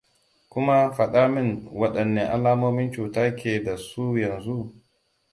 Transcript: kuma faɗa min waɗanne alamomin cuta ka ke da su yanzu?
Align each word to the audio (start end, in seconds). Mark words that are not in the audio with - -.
kuma 0.51 0.75
faɗa 0.95 1.21
min 1.33 1.49
waɗanne 1.79 2.21
alamomin 2.35 2.91
cuta 2.93 3.23
ka 3.29 3.35
ke 3.41 3.63
da 3.63 3.77
su 3.77 4.17
yanzu? 4.17 4.57